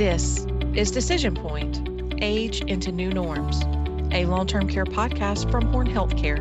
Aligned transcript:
This 0.00 0.46
is 0.72 0.90
Decision 0.90 1.34
Point 1.34 1.82
Age 2.22 2.62
into 2.62 2.90
New 2.90 3.10
Norms, 3.10 3.60
a 4.14 4.24
long 4.24 4.46
term 4.46 4.66
care 4.66 4.86
podcast 4.86 5.50
from 5.50 5.66
Horne 5.66 5.88
Healthcare. 5.88 6.40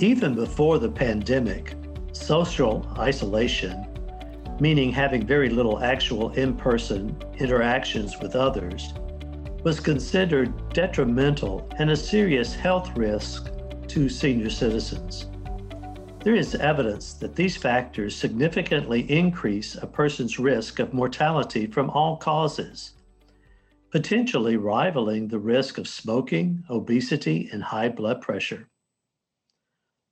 Even 0.00 0.36
before 0.36 0.78
the 0.78 0.88
pandemic, 0.88 1.74
social 2.12 2.86
isolation, 2.98 3.84
meaning 4.60 4.92
having 4.92 5.26
very 5.26 5.48
little 5.48 5.82
actual 5.82 6.30
in 6.34 6.54
person 6.56 7.20
interactions 7.38 8.16
with 8.20 8.36
others, 8.36 8.94
was 9.64 9.80
considered 9.80 10.72
detrimental 10.72 11.68
and 11.80 11.90
a 11.90 11.96
serious 11.96 12.54
health 12.54 12.96
risk 12.96 13.50
to 13.88 14.08
senior 14.08 14.50
citizens. 14.50 15.26
There 16.22 16.34
is 16.34 16.54
evidence 16.54 17.14
that 17.14 17.36
these 17.36 17.56
factors 17.56 18.14
significantly 18.14 19.10
increase 19.10 19.74
a 19.74 19.86
person's 19.86 20.38
risk 20.38 20.78
of 20.78 20.92
mortality 20.92 21.66
from 21.66 21.88
all 21.88 22.18
causes, 22.18 22.92
potentially 23.90 24.58
rivaling 24.58 25.28
the 25.28 25.38
risk 25.38 25.78
of 25.78 25.88
smoking, 25.88 26.62
obesity, 26.68 27.48
and 27.50 27.62
high 27.62 27.88
blood 27.88 28.20
pressure. 28.20 28.68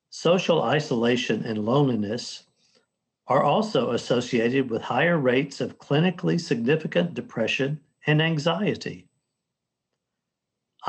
Social 0.09 0.62
isolation 0.62 1.45
and 1.45 1.67
loneliness 1.67 2.45
are 3.27 3.43
also 3.43 3.91
associated 3.91 4.70
with 4.70 4.81
higher 4.81 5.19
rates 5.19 5.61
of 5.61 5.79
clinically 5.79 6.41
significant 6.41 7.12
depression 7.12 7.81
and 8.06 8.23
anxiety. 8.23 9.08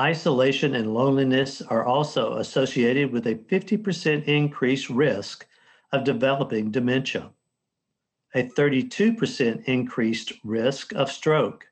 Isolation 0.00 0.74
and 0.74 0.94
loneliness 0.94 1.60
are 1.60 1.84
also 1.84 2.38
associated 2.38 3.12
with 3.12 3.26
a 3.26 3.34
50% 3.34 4.24
increased 4.24 4.88
risk 4.88 5.46
of 5.92 6.04
developing 6.04 6.70
dementia, 6.70 7.30
a 8.34 8.44
32% 8.44 9.64
increased 9.66 10.32
risk 10.42 10.94
of 10.94 11.12
stroke, 11.12 11.66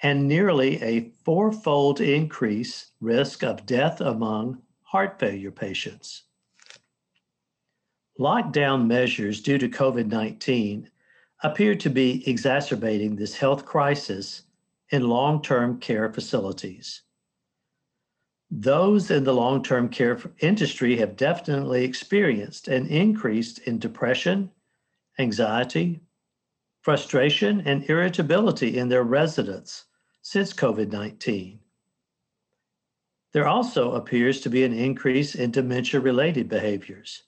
and 0.00 0.28
nearly 0.28 0.80
a 0.80 1.10
fourfold 1.24 2.00
increase 2.00 2.92
risk 3.00 3.42
of 3.42 3.66
death 3.66 4.00
among 4.00 4.62
heart 4.84 5.18
failure 5.18 5.50
patients. 5.50 6.22
Lockdown 8.20 8.86
measures 8.86 9.40
due 9.40 9.58
to 9.58 9.68
COVID 9.68 10.06
19 10.06 10.88
appear 11.42 11.74
to 11.74 11.90
be 11.90 12.22
exacerbating 12.30 13.16
this 13.16 13.34
health 13.34 13.64
crisis 13.64 14.42
in 14.92 15.08
long 15.08 15.42
term 15.42 15.80
care 15.80 16.12
facilities. 16.12 17.02
Those 18.50 19.10
in 19.10 19.24
the 19.24 19.32
long 19.32 19.62
term 19.62 19.88
care 19.88 20.20
industry 20.38 20.98
have 20.98 21.16
definitely 21.16 21.84
experienced 21.84 22.68
an 22.68 22.86
increase 22.86 23.56
in 23.56 23.78
depression, 23.78 24.50
anxiety, 25.18 26.02
frustration, 26.82 27.62
and 27.62 27.88
irritability 27.88 28.76
in 28.76 28.90
their 28.90 29.02
residents 29.02 29.86
since 30.20 30.52
COVID 30.52 30.92
19. 30.92 31.58
There 33.32 33.48
also 33.48 33.92
appears 33.92 34.42
to 34.42 34.50
be 34.50 34.62
an 34.62 34.74
increase 34.74 35.34
in 35.34 35.50
dementia 35.50 36.00
related 36.00 36.50
behaviors. 36.50 37.22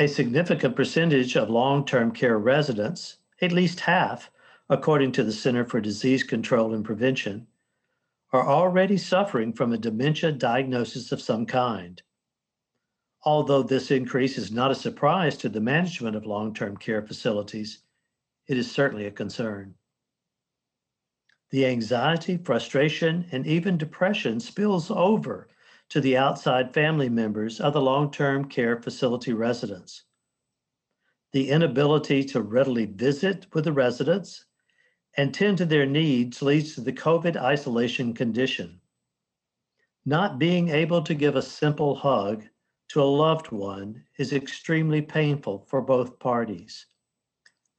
A 0.00 0.08
significant 0.08 0.74
percentage 0.74 1.36
of 1.36 1.48
long 1.48 1.84
term 1.84 2.10
care 2.10 2.38
residents, 2.38 3.18
at 3.40 3.52
least 3.52 3.80
half, 3.80 4.28
according 4.68 5.12
to 5.12 5.24
the 5.24 5.32
Center 5.32 5.64
for 5.64 5.80
Disease 5.80 6.22
Control 6.22 6.72
and 6.74 6.84
Prevention, 6.84 7.46
are 8.32 8.48
already 8.48 8.96
suffering 8.96 9.52
from 9.52 9.72
a 9.72 9.78
dementia 9.78 10.32
diagnosis 10.32 11.12
of 11.12 11.20
some 11.20 11.44
kind. 11.44 12.02
Although 13.24 13.62
this 13.62 13.90
increase 13.90 14.38
is 14.38 14.50
not 14.50 14.70
a 14.70 14.74
surprise 14.74 15.36
to 15.38 15.48
the 15.48 15.60
management 15.60 16.16
of 16.16 16.26
long 16.26 16.54
term 16.54 16.76
care 16.76 17.02
facilities, 17.02 17.80
it 18.46 18.56
is 18.56 18.70
certainly 18.70 19.06
a 19.06 19.10
concern. 19.10 19.74
The 21.50 21.66
anxiety, 21.66 22.38
frustration, 22.38 23.26
and 23.30 23.46
even 23.46 23.76
depression 23.76 24.40
spills 24.40 24.90
over 24.90 25.48
to 25.90 26.00
the 26.00 26.16
outside 26.16 26.72
family 26.72 27.10
members 27.10 27.60
of 27.60 27.74
the 27.74 27.80
long 27.82 28.10
term 28.10 28.46
care 28.46 28.80
facility 28.80 29.34
residents. 29.34 30.04
The 31.32 31.50
inability 31.50 32.24
to 32.24 32.40
readily 32.40 32.86
visit 32.86 33.46
with 33.52 33.64
the 33.64 33.72
residents 33.72 34.46
and 35.16 35.34
tend 35.34 35.58
to 35.58 35.66
their 35.66 35.86
needs 35.86 36.42
leads 36.42 36.74
to 36.74 36.80
the 36.80 36.92
COVID 36.92 37.36
isolation 37.36 38.14
condition. 38.14 38.80
Not 40.04 40.38
being 40.38 40.70
able 40.70 41.02
to 41.02 41.14
give 41.14 41.36
a 41.36 41.42
simple 41.42 41.94
hug 41.94 42.44
to 42.88 43.02
a 43.02 43.04
loved 43.04 43.52
one 43.52 44.04
is 44.18 44.32
extremely 44.32 45.00
painful 45.00 45.66
for 45.68 45.80
both 45.80 46.18
parties. 46.18 46.86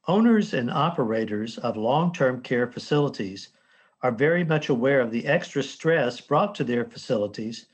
Owners 0.06 0.54
and 0.54 0.70
operators 0.70 1.58
of 1.58 1.76
long 1.76 2.12
term 2.12 2.42
care 2.42 2.66
facilities 2.66 3.50
are 4.02 4.12
very 4.12 4.44
much 4.44 4.68
aware 4.68 5.00
of 5.00 5.10
the 5.10 5.26
extra 5.26 5.62
stress 5.62 6.20
brought 6.20 6.54
to 6.56 6.64
their 6.64 6.84
facilities 6.84 7.66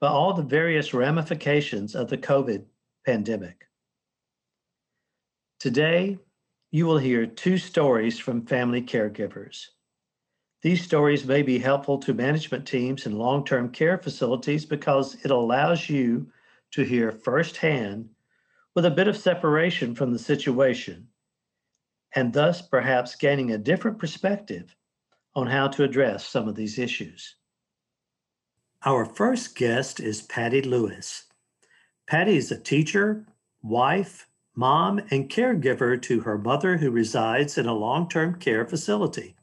by 0.00 0.08
all 0.08 0.32
the 0.32 0.42
various 0.42 0.94
ramifications 0.94 1.94
of 1.94 2.08
the 2.08 2.18
COVID 2.18 2.64
pandemic. 3.04 3.68
Today, 5.60 6.18
you 6.70 6.86
will 6.86 6.98
hear 6.98 7.26
two 7.26 7.58
stories 7.58 8.18
from 8.18 8.44
family 8.44 8.82
caregivers. 8.82 9.68
These 10.60 10.84
stories 10.84 11.24
may 11.24 11.42
be 11.42 11.58
helpful 11.58 11.98
to 11.98 12.12
management 12.12 12.66
teams 12.66 13.06
and 13.06 13.18
long 13.18 13.44
term 13.44 13.70
care 13.70 13.96
facilities 13.96 14.66
because 14.66 15.16
it 15.24 15.30
allows 15.30 15.88
you 15.88 16.30
to 16.72 16.82
hear 16.82 17.12
firsthand 17.12 18.10
with 18.74 18.84
a 18.84 18.90
bit 18.90 19.08
of 19.08 19.16
separation 19.16 19.94
from 19.94 20.12
the 20.12 20.18
situation, 20.18 21.08
and 22.14 22.32
thus 22.32 22.60
perhaps 22.60 23.14
gaining 23.14 23.52
a 23.52 23.58
different 23.58 23.98
perspective 23.98 24.74
on 25.34 25.46
how 25.46 25.68
to 25.68 25.84
address 25.84 26.26
some 26.26 26.48
of 26.48 26.54
these 26.54 26.78
issues. 26.78 27.36
Our 28.84 29.04
first 29.04 29.56
guest 29.56 30.00
is 30.00 30.22
Patty 30.22 30.62
Lewis. 30.62 31.24
Patty 32.06 32.36
is 32.36 32.52
a 32.52 32.60
teacher, 32.60 33.26
wife, 33.62 34.27
mom, 34.58 34.98
and 35.12 35.30
caregiver 35.30 36.02
to 36.02 36.18
her 36.18 36.36
mother 36.36 36.78
who 36.78 36.90
resides 36.90 37.56
in 37.56 37.66
a 37.66 37.72
long 37.72 38.08
term 38.08 38.34
care 38.34 38.66
facility. 38.66 39.36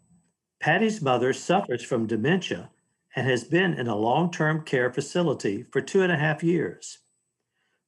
Patty's 0.59 1.01
mother 1.01 1.31
suffers 1.31 1.81
from 1.81 2.05
dementia 2.05 2.69
and 3.15 3.25
has 3.25 3.45
been 3.45 3.73
in 3.75 3.87
a 3.87 3.95
long 3.95 4.29
term 4.29 4.61
care 4.65 4.91
facility 4.91 5.63
for 5.71 5.79
two 5.79 6.01
and 6.01 6.11
a 6.11 6.17
half 6.17 6.43
years. 6.43 6.97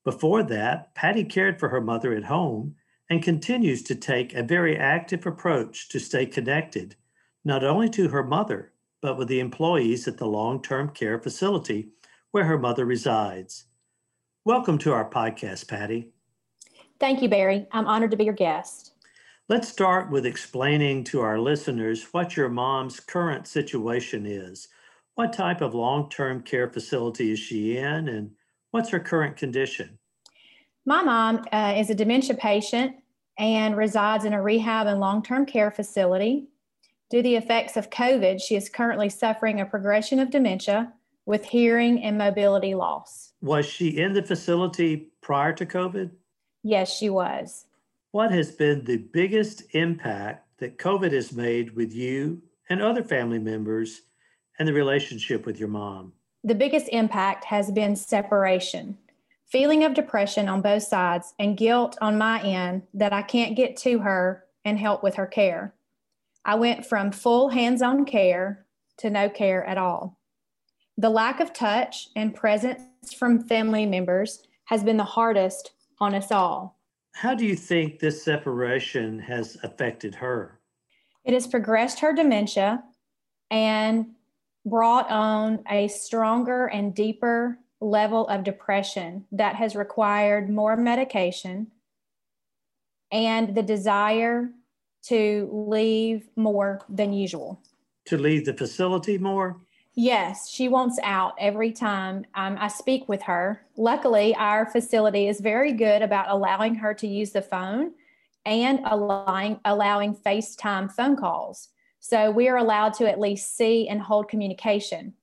Before 0.06 0.42
that, 0.44 0.96
Patty 0.96 1.26
cared 1.26 1.60
for 1.60 1.68
her 1.68 1.82
mother 1.82 2.14
at 2.14 2.24
home 2.24 2.76
and 3.10 3.22
continues 3.22 3.84
to 3.84 3.96
take 3.96 4.34
a 4.34 4.42
very 4.42 4.78
active 4.78 5.26
approach 5.26 5.90
to 5.90 6.00
stay 6.00 6.26
connected, 6.26 6.96
not 7.44 7.62
only 7.62 7.90
to 7.90 8.08
her 8.08 8.24
mother, 8.24 8.72
but 9.02 9.18
with 9.18 9.28
the 9.28 9.42
employees 9.42 10.08
at 10.08 10.18
the 10.18 10.28
long 10.28 10.62
term 10.62 10.92
care 10.92 11.20
facility 11.20 11.90
where 12.32 12.46
her 12.46 12.58
mother 12.58 12.86
resides. 12.86 13.66
Welcome 14.46 14.78
to 14.78 14.94
our 14.94 15.10
podcast, 15.10 15.68
Patty. 15.68 16.14
Thank 17.00 17.22
you, 17.22 17.30
Barry. 17.30 17.68
I'm 17.72 17.88
honored 17.88 18.12
to 18.12 18.18
be 18.18 18.24
your 18.24 18.34
guest. 18.34 18.94
Let's 19.50 19.69
start 19.69 20.12
with 20.12 20.25
explaining 20.25 21.06
to 21.06 21.22
our 21.22 21.40
listeners 21.40 22.08
what 22.12 22.35
your 22.35 22.50
mom's 22.50 23.00
current 23.00 23.47
situation 23.47 24.25
is. 24.25 24.68
What 25.16 25.31
type 25.31 25.62
of 25.62 25.74
long 25.74 26.09
term 26.09 26.41
care 26.41 26.69
facility 26.69 27.31
is 27.31 27.40
she 27.40 27.78
in, 27.78 28.09
and 28.09 28.31
what's 28.72 28.90
her 28.90 29.00
current 29.00 29.38
condition? 29.38 29.97
My 30.86 31.02
mom 31.02 31.46
uh, 31.52 31.75
is 31.78 31.90
a 31.90 31.96
dementia 31.96 32.36
patient 32.36 32.97
and 33.38 33.78
resides 33.78 34.25
in 34.25 34.34
a 34.34 34.41
rehab 34.41 34.88
and 34.88 35.00
long 35.00 35.24
term 35.24 35.46
care 35.46 35.72
facility. 35.72 36.47
Due 37.09 37.19
to 37.19 37.24
the 37.24 37.36
effects 37.36 37.78
of 37.78 37.90
COVID, 37.90 38.41
she 38.41 38.56
is 38.56 38.69
currently 38.69 39.09
suffering 39.09 39.62
a 39.62 39.66
progression 39.66 40.19
of 40.19 40.30
dementia 40.30 40.91
with 41.25 41.46
hearing 41.46 42.03
and 42.03 42.18
mobility 42.18 42.75
loss. 42.75 43.33
Was 43.42 43.66
she 43.66 43.98
in 43.98 44.13
the 44.13 44.24
facility 44.24 45.10
prior 45.22 45.54
to 45.54 45.66
COVID? 45.66 46.12
Yes, 46.68 46.94
she 46.94 47.10
was. 47.10 47.64
What 48.12 48.30
has 48.31 48.52
been 48.52 48.84
the 48.84 48.98
biggest 48.98 49.64
impact 49.74 50.46
that 50.58 50.78
COVID 50.78 51.14
has 51.14 51.31
made 51.31 51.74
with 51.78 51.94
you 51.94 52.42
and 52.69 52.81
other 52.81 53.04
family 53.04 53.40
members 53.40 54.02
and 54.60 54.68
the 54.68 54.74
relationship 54.74 55.46
with 55.46 55.62
your 55.62 55.69
mom? 55.69 56.12
The 56.44 56.56
biggest 56.56 56.90
impact 56.90 57.46
has 57.46 57.72
been 57.72 57.96
separation, 57.96 58.98
feeling 59.46 59.86
of 59.86 59.94
depression 59.94 60.50
on 60.50 60.60
both 60.62 60.84
sides, 60.84 61.34
and 61.40 61.56
guilt 61.56 61.98
on 62.02 62.18
my 62.18 62.42
end 62.44 62.81
that 62.94 63.13
I 63.13 63.22
can't 63.22 63.56
get 63.56 63.78
to 63.78 64.00
her 64.00 64.44
and 64.66 64.78
help 64.78 65.04
with 65.04 65.16
her 65.16 65.25
care. 65.25 65.74
I 66.44 66.56
went 66.56 66.86
from 66.86 67.13
full 67.13 67.48
hands 67.48 67.81
on 67.81 68.04
care 68.04 68.66
to 68.98 69.10
no 69.10 69.30
care 69.30 69.63
at 69.63 69.78
all. 69.78 70.20
The 70.98 71.10
lack 71.10 71.40
of 71.40 71.54
touch 71.54 72.10
and 72.13 72.36
presence 72.36 73.13
from 73.18 73.40
family 73.40 73.86
members 73.86 74.44
has 74.66 74.84
been 74.84 74.98
the 74.98 75.06
hardest 75.06 75.72
on 76.00 76.16
us 76.16 76.32
all. 76.32 76.78
How 77.14 77.34
do 77.34 77.46
you 77.46 77.56
think 77.56 78.00
this 78.00 78.24
separation 78.24 79.20
has 79.20 79.58
affected 79.64 80.14
her? 80.16 80.60
It 81.26 81.34
has 81.34 81.48
progressed 81.48 82.00
her 82.00 82.14
dementia 82.14 82.84
and 83.50 84.08
brought 84.66 85.10
on 85.10 85.64
a 85.70 85.88
stronger 85.88 86.68
and 86.68 86.94
deeper 86.94 87.58
level 87.80 88.28
of 88.28 88.44
depression 88.44 89.26
that 89.32 89.56
has 89.56 89.76
required 89.76 90.50
more 90.50 90.76
medication, 90.76 91.68
and 93.12 93.56
the 93.56 93.64
desire 93.64 94.50
to 95.04 95.50
leave 95.52 96.28
more 96.36 96.82
than 96.90 97.14
usual. 97.14 97.62
To 98.06 98.18
leave 98.18 98.46
the 98.46 98.54
facility 98.54 99.18
more? 99.18 99.58
Yes, 100.00 100.48
she 100.48 100.68
wants 100.68 101.00
out 101.02 101.34
every 101.40 101.72
time 101.72 102.24
um, 102.36 102.56
I 102.60 102.68
speak 102.68 103.10
with 103.10 103.24
her. 103.24 103.66
Luckily, 103.78 104.36
our 104.36 104.68
facility 104.68 105.28
is 105.28 105.40
very 105.40 105.74
good 105.74 106.04
about 106.04 106.30
allowing 106.30 106.76
her 106.76 106.94
to 106.94 107.08
use 107.08 107.32
the 107.32 107.42
phone 107.42 107.94
and 108.46 108.80
allowing, 108.86 109.60
allowing 109.66 110.16
FaceTime 110.16 110.92
phone 110.92 111.16
calls. 111.16 111.70
So 112.00 112.30
we 112.30 112.48
are 112.48 112.58
allowed 112.58 112.94
to 112.94 113.10
at 113.10 113.20
least 113.20 113.58
see 113.58 113.88
and 113.90 114.00
hold 114.00 114.30
communication. 114.30 115.16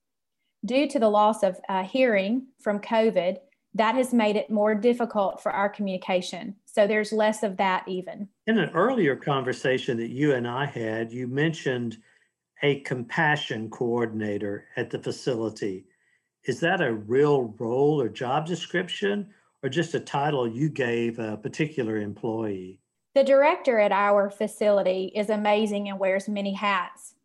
Due 0.65 0.89
to 0.89 0.99
the 0.99 1.07
loss 1.07 1.41
of 1.41 1.57
uh, 1.69 1.83
hearing 1.83 2.47
from 2.59 2.81
COVID, 2.81 3.37
that 3.75 3.95
has 3.95 4.13
made 4.13 4.35
it 4.35 4.49
more 4.49 4.75
difficult 4.75 5.41
for 5.41 5.53
our 5.53 5.69
communication. 5.69 6.53
So 6.65 6.85
there's 6.85 7.13
less 7.13 7.43
of 7.43 7.55
that 7.55 7.87
even. 7.87 8.27
In 8.47 8.57
an 8.57 8.71
earlier 8.71 9.15
conversation 9.15 9.95
that 9.99 10.09
you 10.09 10.33
and 10.33 10.45
I 10.45 10.65
had, 10.65 11.13
you 11.13 11.27
mentioned 11.27 11.97
a 12.63 12.79
compassion 12.81 13.69
coordinator 13.69 14.65
at 14.77 14.89
the 14.89 14.99
facility. 14.99 15.85
Is 16.45 16.59
that 16.59 16.81
a 16.81 16.93
real 16.93 17.55
role 17.57 17.99
or 17.99 18.09
job 18.09 18.45
description 18.45 19.29
or 19.63 19.69
just 19.69 19.95
a 19.95 19.99
title 19.99 20.47
you 20.47 20.69
gave 20.69 21.19
a 21.19 21.37
particular 21.37 21.97
employee? 21.97 22.79
The 23.15 23.23
director 23.23 23.79
at 23.79 23.91
our 23.91 24.29
facility 24.29 25.11
is 25.15 25.29
amazing 25.29 25.89
and 25.89 25.99
wears 25.99 26.27
many 26.27 26.53
hats. 26.53 27.15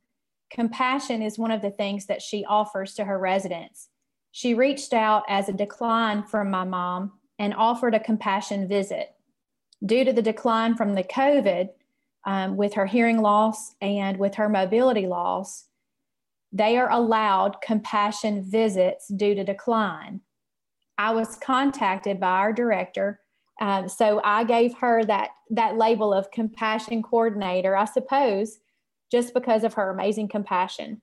Compassion 0.51 1.23
is 1.23 1.39
one 1.39 1.51
of 1.51 1.63
the 1.63 1.71
things 1.71 2.07
that 2.07 2.23
she 2.23 2.45
offers 2.45 2.95
to 2.95 3.05
her 3.05 3.19
residents. 3.19 3.89
She 4.33 4.55
reached 4.55 4.93
out 4.93 5.25
as 5.29 5.49
a 5.49 5.53
decline 5.53 6.23
from 6.23 6.51
my 6.51 6.65
mom 6.65 7.13
and 7.39 7.55
offered 7.55 7.95
a 7.95 8.01
compassion 8.01 8.69
visit. 8.69 9.15
Due 9.85 10.05
to 10.05 10.13
the 10.13 10.23
decline 10.23 10.77
from 10.77 10.95
the 10.95 11.05
COVID, 11.05 11.71
um, 12.27 12.57
with 12.57 12.75
her 12.75 12.87
hearing 12.87 13.21
loss 13.21 13.75
and 13.81 14.19
with 14.19 14.35
her 14.35 14.49
mobility 14.49 15.07
loss, 15.07 15.67
they 16.53 16.77
are 16.77 16.91
allowed 16.91 17.61
compassion 17.63 18.43
visits 18.43 19.09
due 19.09 19.35
to 19.35 19.45
decline. 19.45 20.21
I 20.99 21.13
was 21.13 21.37
contacted 21.37 22.21
by 22.21 22.31
our 22.31 22.53
director, 22.53 23.21
uh, 23.61 23.89
so 23.89 24.21
I 24.25 24.45
gave 24.45 24.75
her 24.79 25.05
that 25.05 25.31
that 25.51 25.77
label 25.77 26.13
of 26.13 26.31
compassion 26.31 27.03
coordinator. 27.03 27.77
I 27.77 27.85
suppose 27.85 28.59
just 29.11 29.33
because 29.35 29.65
of 29.65 29.75
her 29.75 29.91
amazing 29.91 30.29
compassion, 30.29 31.03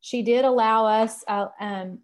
she 0.00 0.22
did 0.22 0.44
allow 0.44 0.86
us 0.86 1.24
uh, 1.26 1.46
um, 1.60 2.00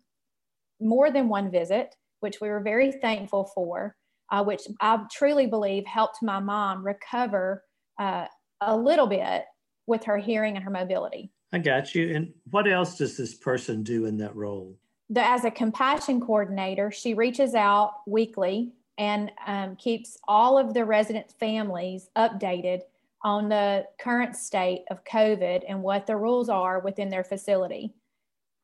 more 0.80 1.10
than 1.10 1.28
one 1.28 1.50
visit, 1.50 1.94
which 2.20 2.40
we 2.40 2.48
were 2.48 2.60
very 2.60 2.92
thankful 2.92 3.50
for. 3.54 3.96
Uh, 4.28 4.42
which 4.42 4.62
I 4.80 5.04
truly 5.12 5.46
believe 5.46 5.86
helped 5.86 6.18
my 6.20 6.40
mom 6.40 6.84
recover 6.84 7.62
uh, 7.96 8.26
a 8.60 8.76
little 8.76 9.06
bit 9.06 9.44
with 9.86 10.04
her 10.04 10.18
hearing 10.18 10.56
and 10.56 10.64
her 10.64 10.70
mobility. 10.70 11.30
I 11.52 11.58
got 11.58 11.94
you. 11.94 12.14
And 12.14 12.32
what 12.50 12.70
else 12.70 12.98
does 12.98 13.16
this 13.16 13.34
person 13.34 13.82
do 13.82 14.06
in 14.06 14.18
that 14.18 14.34
role? 14.34 14.76
The, 15.10 15.24
as 15.24 15.44
a 15.44 15.50
compassion 15.50 16.20
coordinator, 16.20 16.90
she 16.90 17.14
reaches 17.14 17.54
out 17.54 17.92
weekly 18.06 18.72
and 18.98 19.30
um, 19.46 19.76
keeps 19.76 20.18
all 20.26 20.58
of 20.58 20.74
the 20.74 20.84
resident 20.84 21.32
families 21.38 22.08
updated 22.16 22.80
on 23.22 23.48
the 23.48 23.86
current 24.00 24.36
state 24.36 24.84
of 24.90 25.04
COVID 25.04 25.62
and 25.68 25.82
what 25.82 26.06
the 26.06 26.16
rules 26.16 26.48
are 26.48 26.80
within 26.80 27.08
their 27.08 27.24
facility. 27.24 27.94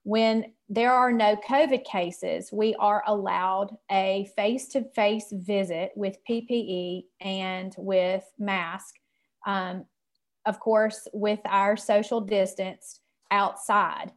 When 0.05 0.53
there 0.69 0.93
are 0.93 1.13
no 1.13 1.37
COVID 1.37 1.85
cases, 1.85 2.51
we 2.53 2.75
are 2.77 3.05
allowed 3.07 3.77
a 3.91 4.29
face 4.35 4.67
to 4.69 4.83
face 4.95 5.27
visit 5.33 5.93
with 5.95 6.19
PPE 6.29 7.05
and 7.21 7.75
with 7.79 8.25
mask 8.39 8.97
um, 9.47 9.85
of 10.47 10.59
course, 10.61 11.07
with 11.13 11.41
our 11.45 11.77
social 11.77 12.21
distance 12.21 13.01
outside. 13.31 14.13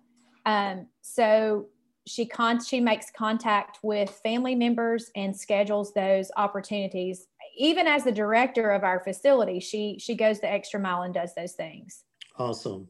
Um, 0.45 0.88
so 1.01 1.68
she 2.07 2.25
con- 2.25 2.63
she 2.63 2.80
makes 2.80 3.10
contact 3.12 3.80
with 3.81 4.10
family 4.10 4.56
members 4.56 5.10
and 5.16 5.36
schedules 5.36 5.94
those 5.94 6.31
opportunities. 6.38 7.27
Even 7.57 7.88
as 7.88 8.04
the 8.04 8.12
director 8.12 8.72
of 8.72 8.83
our 8.83 9.00
facility, 9.00 9.60
she 9.60 9.98
she 10.00 10.16
goes 10.16 10.39
the 10.39 10.51
extra 10.51 10.80
mile 10.80 11.04
and 11.04 11.13
does 11.13 11.33
those 11.36 11.54
things. 11.54 12.04
Awesome. 12.38 12.88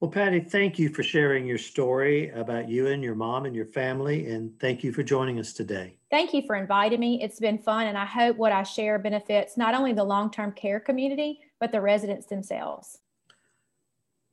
Well, 0.00 0.10
Patty, 0.10 0.40
thank 0.40 0.78
you 0.78 0.90
for 0.90 1.02
sharing 1.02 1.46
your 1.46 1.56
story 1.56 2.28
about 2.30 2.68
you 2.68 2.88
and 2.88 3.02
your 3.02 3.14
mom 3.14 3.46
and 3.46 3.56
your 3.56 3.64
family, 3.64 4.26
and 4.26 4.58
thank 4.60 4.84
you 4.84 4.92
for 4.92 5.02
joining 5.02 5.38
us 5.38 5.54
today. 5.54 5.96
Thank 6.10 6.34
you 6.34 6.42
for 6.46 6.54
inviting 6.54 7.00
me. 7.00 7.22
It's 7.22 7.40
been 7.40 7.58
fun, 7.58 7.86
and 7.86 7.96
I 7.96 8.04
hope 8.04 8.36
what 8.36 8.52
I 8.52 8.62
share 8.62 8.98
benefits 8.98 9.56
not 9.56 9.74
only 9.74 9.94
the 9.94 10.04
long 10.04 10.30
term 10.30 10.52
care 10.52 10.80
community, 10.80 11.40
but 11.60 11.72
the 11.72 11.80
residents 11.80 12.26
themselves. 12.26 12.98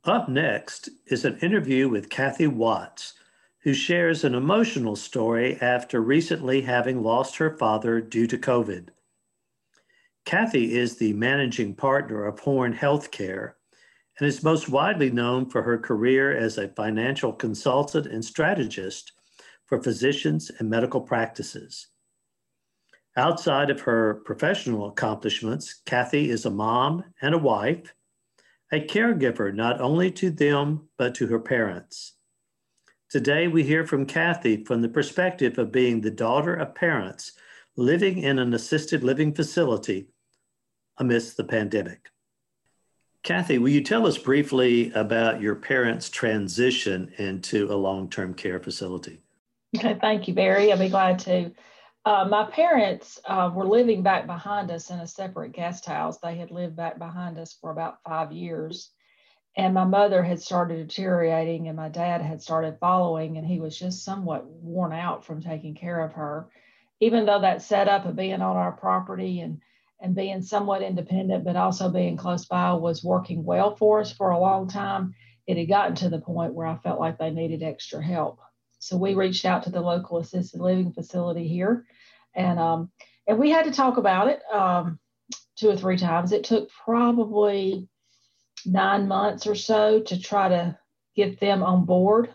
Up 0.05 0.27
next 0.27 0.89
is 1.07 1.23
an 1.23 1.37
interview 1.39 1.87
with 1.87 2.09
Kathy 2.09 2.47
Watts, 2.47 3.13
who 3.59 3.73
shares 3.73 4.25
an 4.25 4.35
emotional 4.35 4.97
story 4.97 5.57
after 5.61 6.01
recently 6.01 6.61
having 6.61 7.01
lost 7.01 7.37
her 7.37 7.57
father 7.57 8.01
due 8.01 8.27
to 8.27 8.37
COVID. 8.37 8.89
Kathy 10.25 10.77
is 10.77 10.97
the 10.97 11.13
managing 11.13 11.73
partner 11.75 12.25
of 12.25 12.39
Horne 12.39 12.73
Healthcare 12.73 13.53
and 14.19 14.27
is 14.27 14.43
most 14.43 14.69
widely 14.69 15.09
known 15.09 15.49
for 15.49 15.63
her 15.63 15.77
career 15.77 16.35
as 16.35 16.57
a 16.57 16.69
financial 16.69 17.33
consultant 17.33 18.05
and 18.05 18.23
strategist 18.23 19.13
for 19.65 19.81
physicians 19.81 20.51
and 20.59 20.69
medical 20.69 21.01
practices. 21.01 21.87
Outside 23.15 23.69
of 23.69 23.81
her 23.81 24.21
professional 24.25 24.87
accomplishments, 24.87 25.81
Kathy 25.85 26.31
is 26.31 26.45
a 26.45 26.49
mom 26.49 27.03
and 27.21 27.35
a 27.35 27.37
wife, 27.37 27.93
a 28.71 28.79
caregiver 28.79 29.53
not 29.53 29.79
only 29.79 30.09
to 30.11 30.31
them, 30.31 30.89
but 30.97 31.13
to 31.15 31.27
her 31.27 31.39
parents. 31.39 32.13
Today, 33.09 33.47
we 33.47 33.61
hear 33.61 33.85
from 33.85 34.07
Kathy 34.07 34.63
from 34.63 34.81
the 34.81 34.89
perspective 34.89 35.59
of 35.59 35.71
being 35.71 36.01
the 36.01 36.09
daughter 36.09 36.55
of 36.55 36.73
parents 36.73 37.33
living 37.75 38.17
in 38.17 38.39
an 38.39 38.55
assisted 38.55 39.03
living 39.03 39.33
facility 39.35 40.07
amidst 40.97 41.37
the 41.37 41.43
pandemic. 41.43 42.09
Kathy, 43.21 43.59
will 43.59 43.69
you 43.69 43.83
tell 43.83 44.07
us 44.07 44.17
briefly 44.17 44.91
about 44.93 45.39
your 45.39 45.55
parents' 45.55 46.09
transition 46.09 47.13
into 47.19 47.71
a 47.71 47.75
long 47.75 48.09
term 48.09 48.33
care 48.33 48.59
facility? 48.59 49.19
Okay, 49.77 49.97
thank 50.01 50.27
you, 50.27 50.33
Barry. 50.33 50.71
I'll 50.71 50.79
be 50.79 50.89
glad 50.89 51.19
to. 51.19 51.51
Uh, 52.05 52.25
my 52.29 52.43
parents 52.43 53.19
uh, 53.25 53.49
were 53.53 53.67
living 53.67 54.03
back 54.03 54.27
behind 54.27 54.69
us 54.71 54.89
in 54.89 54.99
a 54.99 55.07
separate 55.07 55.53
guest 55.53 55.85
house. 55.85 56.17
They 56.19 56.35
had 56.35 56.51
lived 56.51 56.75
back 56.75 56.99
behind 56.99 57.37
us 57.37 57.53
for 57.53 57.71
about 57.71 57.99
five 58.05 58.33
years. 58.33 58.91
And 59.55 59.73
my 59.73 59.85
mother 59.85 60.23
had 60.23 60.41
started 60.41 60.87
deteriorating, 60.87 61.67
and 61.67 61.77
my 61.77 61.89
dad 61.89 62.21
had 62.21 62.41
started 62.41 62.79
following, 62.79 63.37
and 63.37 63.47
he 63.47 63.59
was 63.59 63.77
just 63.77 64.03
somewhat 64.03 64.45
worn 64.47 64.91
out 64.93 65.23
from 65.23 65.41
taking 65.41 65.75
care 65.75 66.01
of 66.03 66.13
her. 66.13 66.49
Even 66.99 67.25
though 67.25 67.41
that 67.41 67.61
setup 67.61 68.05
of 68.05 68.15
being 68.15 68.41
on 68.41 68.57
our 68.57 68.71
property 68.71 69.41
and 69.41 69.61
and 70.01 70.15
being 70.15 70.41
somewhat 70.41 70.81
independent, 70.81 71.45
but 71.45 71.55
also 71.55 71.89
being 71.89 72.17
close 72.17 72.45
by 72.45 72.73
was 72.73 73.05
working 73.05 73.45
well 73.45 73.75
for 73.77 74.01
us 74.01 74.11
for 74.11 74.31
a 74.31 74.39
long 74.39 74.67
time. 74.67 75.15
It 75.47 75.57
had 75.57 75.69
gotten 75.69 75.95
to 75.97 76.09
the 76.09 76.19
point 76.19 76.53
where 76.53 76.67
I 76.67 76.75
felt 76.77 76.99
like 76.99 77.17
they 77.17 77.31
needed 77.31 77.63
extra 77.63 78.03
help. 78.03 78.39
So 78.83 78.97
we 78.97 79.13
reached 79.13 79.45
out 79.45 79.63
to 79.63 79.69
the 79.69 79.81
local 79.81 80.17
assisted 80.17 80.59
living 80.59 80.91
facility 80.91 81.47
here, 81.47 81.85
and 82.35 82.59
um, 82.59 82.91
and 83.25 83.39
we 83.39 83.49
had 83.49 83.65
to 83.65 83.71
talk 83.71 83.97
about 83.97 84.27
it 84.27 84.41
um, 84.51 84.99
two 85.55 85.69
or 85.69 85.77
three 85.77 85.97
times. 85.97 86.33
It 86.33 86.43
took 86.43 86.69
probably 86.83 87.87
nine 88.65 89.07
months 89.07 89.47
or 89.47 89.55
so 89.55 90.01
to 90.01 90.21
try 90.21 90.49
to 90.49 90.77
get 91.15 91.39
them 91.39 91.63
on 91.63 91.85
board 91.85 92.33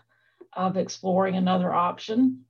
of 0.53 0.77
exploring 0.77 1.35
another 1.35 1.71
option. 1.71 2.45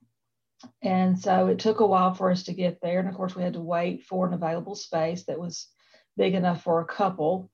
And 0.82 1.20
so 1.20 1.48
it 1.48 1.60
took 1.60 1.82
a 1.82 1.86
while 1.86 2.14
for 2.14 2.32
us 2.32 2.44
to 2.44 2.54
get 2.54 2.80
there. 2.82 3.00
And 3.00 3.10
of 3.10 3.16
course, 3.16 3.36
we 3.36 3.44
had 3.44 3.54
to 3.54 3.62
wait 3.62 4.04
for 4.06 4.28
an 4.28 4.34
available 4.34 4.76
space 4.76 5.24
that 5.26 5.40
was 5.40 5.68
big 6.18 6.36
enough 6.36 6.64
for 6.64 6.82
a 6.82 6.86
couple. 6.86 7.50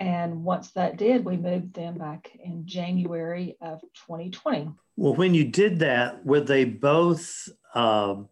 And 0.00 0.44
once 0.44 0.70
that 0.72 0.96
did, 0.96 1.24
we 1.24 1.36
moved 1.36 1.74
them 1.74 1.98
back 1.98 2.30
in 2.42 2.66
January 2.66 3.56
of 3.60 3.80
2020. 4.06 4.70
Well, 4.96 5.14
when 5.14 5.34
you 5.34 5.44
did 5.44 5.80
that, 5.80 6.24
were 6.24 6.40
they 6.40 6.64
both 6.64 7.48
um, 7.74 8.28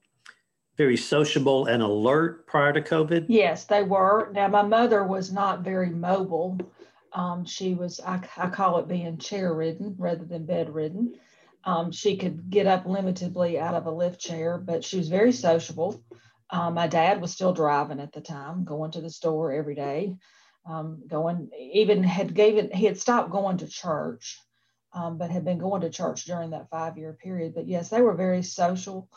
very 0.76 0.96
sociable 0.96 1.66
and 1.66 1.82
alert 1.82 2.46
prior 2.46 2.72
to 2.72 2.80
COVID? 2.80 3.26
Yes, 3.28 3.64
they 3.64 3.82
were. 3.82 4.30
Now, 4.32 4.46
my 4.46 4.62
mother 4.62 5.02
was 5.02 5.32
not 5.32 5.62
very 5.62 5.90
mobile. 5.90 6.58
Um, 7.12 7.44
she 7.44 7.74
was, 7.74 7.98
I, 8.00 8.20
I, 8.36 8.48
call 8.48 8.78
it 8.78 8.88
being 8.88 9.18
chair 9.18 9.52
ridden 9.52 9.96
rather 9.98 10.24
than 10.24 10.46
bedridden. 10.46 11.14
Um, 11.64 11.90
she 11.90 12.16
could 12.16 12.48
get 12.50 12.66
up 12.66 12.84
limitedly 12.84 13.58
out 13.58 13.74
of 13.74 13.86
a 13.86 13.90
lift 13.90 14.20
chair, 14.20 14.58
but 14.58 14.84
she 14.84 14.98
was 14.98 15.08
very 15.08 15.32
sociable. 15.32 16.04
Um, 16.50 16.74
my 16.74 16.86
dad 16.86 17.20
was 17.20 17.32
still 17.32 17.52
driving 17.52 17.98
at 17.98 18.12
the 18.12 18.20
time, 18.20 18.64
going 18.64 18.92
to 18.92 19.00
the 19.00 19.10
store 19.10 19.50
every 19.50 19.74
day 19.74 20.14
um, 20.68 21.02
going, 21.06 21.50
even 21.58 22.02
had 22.02 22.34
given, 22.34 22.70
he 22.70 22.86
had 22.86 22.98
stopped 22.98 23.30
going 23.30 23.58
to 23.58 23.68
church, 23.68 24.38
um, 24.92 25.18
but 25.18 25.30
had 25.30 25.44
been 25.44 25.58
going 25.58 25.82
to 25.82 25.90
church 25.90 26.24
during 26.24 26.50
that 26.50 26.70
five 26.70 26.96
year 26.98 27.12
period. 27.12 27.54
But 27.54 27.68
yes, 27.68 27.88
they 27.88 28.00
were 28.00 28.14
very 28.14 28.42
social 28.42 29.08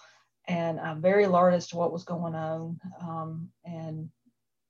and 0.47 0.79
uh, 0.79 0.95
very 0.95 1.25
alert 1.25 1.51
as 1.51 1.67
to 1.69 1.77
what 1.77 1.93
was 1.93 2.03
going 2.03 2.35
on. 2.35 2.79
Um, 3.01 3.49
and 3.65 4.09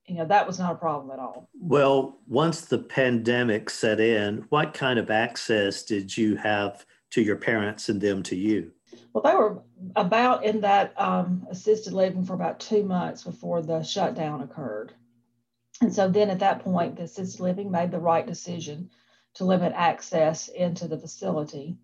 you 0.05 0.15
know, 0.15 0.25
that 0.25 0.47
was 0.47 0.57
not 0.57 0.73
a 0.73 0.75
problem 0.75 1.11
at 1.11 1.19
all. 1.19 1.49
Well, 1.53 2.17
once 2.27 2.61
the 2.61 2.79
pandemic 2.79 3.69
set 3.69 3.99
in, 3.99 4.45
what 4.49 4.73
kind 4.73 4.97
of 4.97 5.11
access 5.11 5.83
did 5.83 6.17
you 6.17 6.35
have 6.35 6.85
to 7.11 7.21
your 7.21 7.35
parents 7.35 7.89
and 7.89 8.01
them 8.01 8.23
to 8.23 8.35
you? 8.35 8.71
Well, 9.13 9.23
they 9.23 9.35
were 9.35 9.61
about 9.95 10.43
in 10.43 10.61
that 10.61 10.99
um, 10.99 11.45
assisted 11.49 11.93
living 11.93 12.23
for 12.23 12.33
about 12.33 12.59
two 12.59 12.83
months 12.83 13.23
before 13.23 13.61
the 13.61 13.83
shutdown 13.83 14.41
occurred. 14.41 14.93
And 15.81 15.93
so 15.93 16.09
then 16.09 16.29
at 16.29 16.39
that 16.39 16.63
point, 16.63 16.95
the 16.97 17.03
assisted 17.03 17.41
living 17.41 17.71
made 17.71 17.91
the 17.91 17.99
right 17.99 18.25
decision 18.25 18.89
to 19.35 19.45
limit 19.45 19.73
access 19.75 20.47
into 20.47 20.87
the 20.87 20.97
facility, 20.97 21.77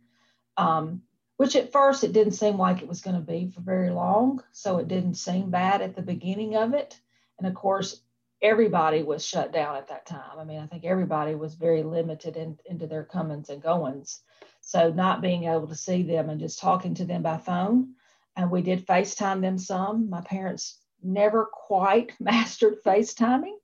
um, 0.58 1.04
which 1.38 1.56
at 1.56 1.72
first 1.72 2.04
it 2.04 2.14
didn't 2.14 2.34
seem 2.34 2.58
like 2.58 2.82
it 2.82 2.88
was 2.88 3.02
going 3.02 3.16
to 3.16 3.22
be 3.22 3.52
for 3.54 3.62
very 3.62 3.90
long. 3.90 4.44
So 4.52 4.78
it 4.78 4.88
didn't 4.88 5.16
seem 5.16 5.50
bad 5.50 5.82
at 5.82 5.96
the 5.96 6.02
beginning 6.02 6.56
of 6.56 6.74
it. 6.74 7.00
And 7.38 7.48
of 7.48 7.54
course, 7.54 8.02
everybody 8.42 9.04
was 9.04 9.26
shut 9.26 9.52
down 9.52 9.76
at 9.76 9.88
that 9.88 10.06
time. 10.06 10.38
I 10.38 10.44
mean, 10.44 10.60
I 10.60 10.68
think 10.68 10.86
everybody 10.86 11.36
was 11.36 11.56
very 11.56 11.84
limited 11.84 12.38
in, 12.38 12.58
into 12.66 12.88
their 12.88 13.04
comings 13.04 13.50
and 13.50 13.62
goings. 13.62 14.22
So 14.62 14.92
not 14.92 15.22
being 15.22 15.46
able 15.46 15.68
to 15.68 15.76
see 15.76 16.04
them 16.04 16.30
and 16.30 16.40
just 16.40 16.60
talking 16.60 16.96
to 16.96 17.06
them 17.06 17.22
by 17.22 17.38
phone. 17.38 17.94
And 18.36 18.52
we 18.52 18.62
did 18.62 18.86
FaceTime 18.86 19.42
them 19.42 19.58
some. 19.58 20.10
My 20.10 20.22
parents 20.22 20.80
never 21.02 21.46
quite 21.46 22.14
mastered 22.20 22.84
FaceTiming, 22.84 23.56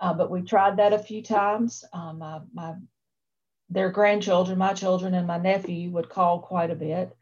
uh, 0.00 0.14
but 0.14 0.30
we 0.30 0.42
tried 0.42 0.76
that 0.76 0.92
a 0.92 0.98
few 0.98 1.22
times. 1.22 1.84
Um, 1.92 2.18
my, 2.18 2.40
my, 2.52 2.74
their 3.70 3.90
grandchildren, 3.90 4.58
my 4.58 4.72
children, 4.72 5.14
and 5.14 5.26
my 5.26 5.38
nephew 5.38 5.90
would 5.90 6.08
call 6.08 6.40
quite 6.40 6.70
a 6.70 6.76
bit. 6.76 7.16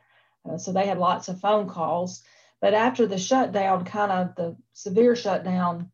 Uh, 0.48 0.58
so 0.58 0.72
they 0.72 0.86
had 0.86 0.98
lots 0.98 1.28
of 1.28 1.40
phone 1.40 1.68
calls. 1.68 2.22
But 2.60 2.74
after 2.74 3.06
the 3.06 3.18
shutdown, 3.18 3.84
kind 3.84 4.12
of 4.12 4.34
the 4.36 4.56
severe 4.72 5.16
shutdown, 5.16 5.90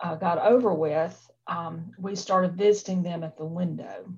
uh, 0.00 0.14
got 0.14 0.38
over 0.38 0.72
with, 0.72 1.30
um, 1.46 1.92
we 1.98 2.14
started 2.14 2.54
visiting 2.54 3.02
them 3.02 3.24
at 3.24 3.36
the 3.36 3.44
window. 3.44 4.12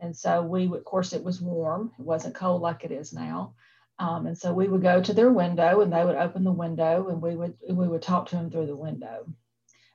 And 0.00 0.16
so 0.16 0.42
we, 0.42 0.66
of 0.66 0.84
course, 0.84 1.12
it 1.12 1.22
was 1.22 1.40
warm. 1.40 1.92
It 1.98 2.04
wasn't 2.04 2.34
cold 2.34 2.60
like 2.60 2.84
it 2.84 2.90
is 2.90 3.12
now. 3.12 3.54
Um, 3.98 4.26
and 4.26 4.36
so 4.36 4.52
we 4.52 4.66
would 4.66 4.82
go 4.82 5.00
to 5.00 5.12
their 5.12 5.30
window 5.30 5.80
and 5.80 5.92
they 5.92 6.04
would 6.04 6.16
open 6.16 6.42
the 6.42 6.52
window 6.52 7.08
and 7.08 7.22
we 7.22 7.36
would, 7.36 7.56
we 7.70 7.86
would 7.86 8.02
talk 8.02 8.28
to 8.28 8.36
them 8.36 8.50
through 8.50 8.66
the 8.66 8.76
window. 8.76 9.26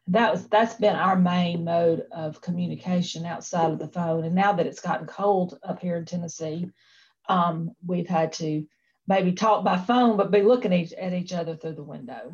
That 0.08 0.32
was, 0.32 0.48
that's 0.48 0.76
been 0.76 0.96
our 0.96 1.18
main 1.18 1.66
mode 1.66 2.06
of 2.12 2.42
communication 2.42 3.26
outside 3.26 3.72
of 3.72 3.80
the 3.80 3.90
phone. 3.90 4.24
And 4.24 4.34
now 4.34 4.54
that 4.54 4.66
it's 4.66 4.80
gotten 4.80 5.06
cold 5.06 5.60
up 5.64 5.80
here 5.82 5.98
in 5.98 6.06
Tennessee, 6.06 6.72
um, 7.28 7.72
we've 7.86 8.08
had 8.08 8.32
to 8.34 8.66
maybe 9.08 9.34
talk 9.34 9.64
by 9.64 9.78
phone, 9.78 10.18
but 10.18 10.32
be 10.32 10.42
looking 10.42 10.74
at 10.74 11.14
each 11.14 11.34
other 11.34 11.56
through 11.56 11.74
the 11.74 11.84
window. 11.84 12.34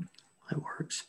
That 0.49 0.61
works. 0.61 1.05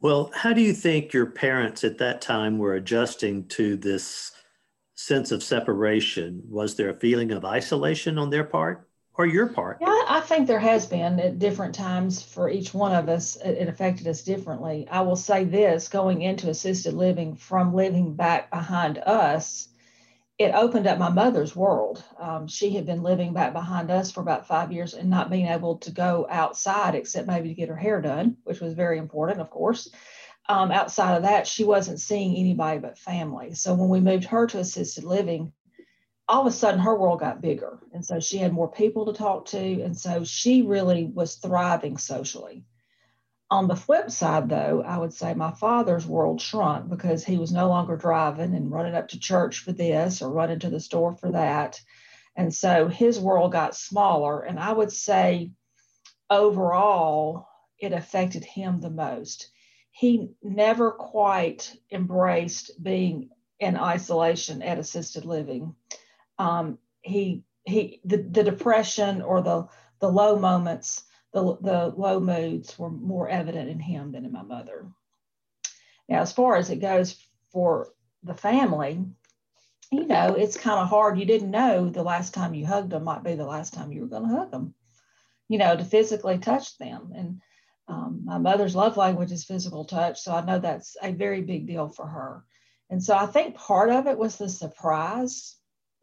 Well, 0.00 0.30
how 0.34 0.52
do 0.52 0.60
you 0.60 0.72
think 0.72 1.12
your 1.12 1.26
parents 1.26 1.84
at 1.84 1.98
that 1.98 2.20
time 2.20 2.58
were 2.58 2.74
adjusting 2.74 3.46
to 3.48 3.76
this 3.76 4.32
sense 4.94 5.32
of 5.32 5.42
separation? 5.42 6.42
Was 6.48 6.74
there 6.74 6.90
a 6.90 6.98
feeling 6.98 7.30
of 7.30 7.44
isolation 7.44 8.18
on 8.18 8.30
their 8.30 8.44
part 8.44 8.88
or 9.16 9.26
your 9.26 9.46
part? 9.46 9.78
Yeah, 9.80 10.02
I 10.08 10.20
think 10.20 10.46
there 10.46 10.58
has 10.58 10.86
been 10.86 11.20
at 11.20 11.38
different 11.38 11.74
times 11.74 12.22
for 12.22 12.48
each 12.48 12.74
one 12.74 12.94
of 12.94 13.08
us. 13.08 13.36
It 13.36 13.68
affected 13.68 14.08
us 14.08 14.22
differently. 14.22 14.86
I 14.90 15.02
will 15.02 15.16
say 15.16 15.44
this 15.44 15.88
going 15.88 16.22
into 16.22 16.50
assisted 16.50 16.94
living 16.94 17.36
from 17.36 17.74
living 17.74 18.14
back 18.14 18.50
behind 18.50 18.98
us, 18.98 19.68
it 20.36 20.52
opened 20.52 20.88
up 20.88 20.98
my 20.98 21.10
mother's 21.10 21.54
world. 21.54 22.02
Um, 22.18 22.48
she 22.48 22.70
had 22.70 22.86
been 22.86 23.04
living 23.04 23.32
back 23.32 23.52
behind 23.52 23.90
us 23.90 24.10
for 24.10 24.20
about 24.20 24.48
five 24.48 24.72
years 24.72 24.94
and 24.94 25.08
not 25.08 25.30
being 25.30 25.46
able 25.46 25.78
to 25.78 25.92
go 25.92 26.26
outside 26.28 26.96
except 26.96 27.28
maybe 27.28 27.50
to 27.50 27.54
get 27.54 27.68
her 27.68 27.76
hair 27.76 28.00
done, 28.00 28.36
which 28.42 28.60
was 28.60 28.74
very 28.74 28.98
important, 28.98 29.40
of 29.40 29.50
course. 29.50 29.90
Um, 30.48 30.72
outside 30.72 31.16
of 31.16 31.22
that, 31.22 31.46
she 31.46 31.62
wasn't 31.62 32.00
seeing 32.00 32.36
anybody 32.36 32.80
but 32.80 32.98
family. 32.98 33.54
So 33.54 33.74
when 33.74 33.88
we 33.88 34.00
moved 34.00 34.24
her 34.24 34.46
to 34.48 34.58
assisted 34.58 35.04
living, 35.04 35.52
all 36.28 36.42
of 36.42 36.46
a 36.46 36.50
sudden 36.50 36.80
her 36.80 36.94
world 36.94 37.20
got 37.20 37.42
bigger. 37.42 37.78
And 37.92 38.04
so 38.04 38.20
she 38.20 38.38
had 38.38 38.52
more 38.52 38.70
people 38.70 39.06
to 39.06 39.12
talk 39.12 39.46
to. 39.46 39.82
And 39.82 39.96
so 39.96 40.24
she 40.24 40.62
really 40.62 41.04
was 41.04 41.36
thriving 41.36 41.98
socially. 41.98 42.64
On 43.50 43.68
the 43.68 43.76
flip 43.76 44.10
side, 44.10 44.48
though, 44.48 44.82
I 44.84 44.98
would 44.98 45.12
say 45.12 45.34
my 45.34 45.52
father's 45.52 46.06
world 46.06 46.40
shrunk 46.40 46.88
because 46.88 47.24
he 47.24 47.36
was 47.36 47.52
no 47.52 47.68
longer 47.68 47.96
driving 47.96 48.54
and 48.54 48.70
running 48.70 48.94
up 48.94 49.08
to 49.08 49.20
church 49.20 49.58
for 49.58 49.72
this 49.72 50.22
or 50.22 50.30
running 50.30 50.58
to 50.60 50.70
the 50.70 50.80
store 50.80 51.14
for 51.14 51.30
that. 51.32 51.80
And 52.36 52.52
so 52.52 52.88
his 52.88 53.20
world 53.20 53.52
got 53.52 53.76
smaller. 53.76 54.40
And 54.40 54.58
I 54.58 54.72
would 54.72 54.90
say 54.90 55.52
overall, 56.30 57.46
it 57.78 57.92
affected 57.92 58.44
him 58.44 58.80
the 58.80 58.90
most. 58.90 59.50
He 59.90 60.30
never 60.42 60.90
quite 60.90 61.76
embraced 61.92 62.82
being 62.82 63.28
in 63.60 63.76
isolation 63.76 64.62
at 64.62 64.78
assisted 64.78 65.24
living. 65.24 65.76
Um, 66.38 66.78
he 67.02 67.44
he 67.64 68.00
the, 68.04 68.18
the 68.18 68.44
depression 68.44 69.22
or 69.22 69.42
the 69.42 69.68
the 70.00 70.10
low 70.10 70.38
moments 70.38 71.04
the, 71.34 71.56
the 71.60 71.92
low 71.96 72.20
moods 72.20 72.78
were 72.78 72.90
more 72.90 73.28
evident 73.28 73.68
in 73.68 73.80
him 73.80 74.12
than 74.12 74.24
in 74.24 74.32
my 74.32 74.42
mother. 74.42 74.86
Now, 76.08 76.20
as 76.20 76.32
far 76.32 76.56
as 76.56 76.70
it 76.70 76.76
goes 76.76 77.16
for 77.50 77.88
the 78.22 78.34
family, 78.34 79.04
you 79.90 80.06
know, 80.06 80.34
it's 80.34 80.56
kind 80.56 80.78
of 80.78 80.88
hard. 80.88 81.18
You 81.18 81.26
didn't 81.26 81.50
know 81.50 81.90
the 81.90 82.04
last 82.04 82.34
time 82.34 82.54
you 82.54 82.64
hugged 82.64 82.90
them 82.90 83.04
might 83.04 83.24
be 83.24 83.34
the 83.34 83.44
last 83.44 83.74
time 83.74 83.92
you 83.92 84.02
were 84.02 84.06
going 84.06 84.28
to 84.28 84.36
hug 84.36 84.50
them, 84.52 84.74
you 85.48 85.58
know, 85.58 85.76
to 85.76 85.84
physically 85.84 86.38
touch 86.38 86.78
them. 86.78 87.12
And 87.14 87.40
um, 87.88 88.22
my 88.24 88.38
mother's 88.38 88.76
love 88.76 88.96
language 88.96 89.32
is 89.32 89.44
physical 89.44 89.84
touch. 89.84 90.20
So 90.20 90.32
I 90.32 90.44
know 90.44 90.60
that's 90.60 90.96
a 91.02 91.10
very 91.12 91.42
big 91.42 91.66
deal 91.66 91.88
for 91.88 92.06
her. 92.06 92.44
And 92.90 93.02
so 93.02 93.16
I 93.16 93.26
think 93.26 93.56
part 93.56 93.90
of 93.90 94.06
it 94.06 94.16
was 94.16 94.36
the 94.36 94.48
surprise 94.48 95.56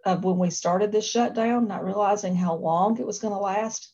of 0.05 0.23
when 0.23 0.37
we 0.37 0.49
started 0.49 0.91
this 0.91 1.09
shutdown, 1.09 1.67
not 1.67 1.85
realizing 1.85 2.35
how 2.35 2.55
long 2.55 2.99
it 2.99 3.05
was 3.05 3.19
going 3.19 3.33
to 3.33 3.39
last 3.39 3.93